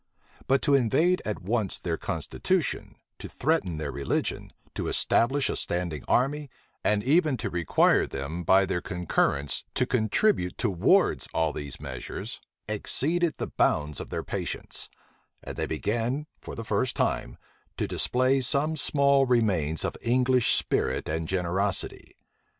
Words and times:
But 0.47 0.63
to 0.63 0.73
invade 0.73 1.21
at 1.25 1.43
once 1.43 1.77
their 1.77 1.95
constitution, 1.95 2.95
to 3.19 3.29
threaten 3.29 3.77
their 3.77 3.91
religion, 3.91 4.51
to 4.73 4.87
establish 4.87 5.47
a 5.47 5.55
standing 5.55 6.03
army, 6.07 6.49
and 6.83 7.03
even 7.03 7.37
to 7.37 7.51
require 7.51 8.07
them, 8.07 8.43
by 8.43 8.65
their 8.65 8.81
concurrence, 8.81 9.63
to 9.75 9.85
contribute 9.85 10.57
towards 10.57 11.27
all 11.35 11.53
these 11.53 11.79
measures, 11.79 12.41
exceeded 12.67 13.35
the 13.35 13.45
bounds 13.51 13.99
of 13.99 14.09
their 14.09 14.23
patience; 14.23 14.89
and 15.43 15.55
they 15.55 15.67
began, 15.67 16.25
for 16.39 16.55
the 16.55 16.65
first 16.65 16.95
time, 16.95 17.37
to 17.77 17.87
display 17.87 18.41
some 18.41 18.75
small 18.75 19.27
remains 19.27 19.85
of 19.85 19.95
English 20.01 20.55
spirit 20.55 21.07
and 21.07 21.27
generosity. 21.27 22.15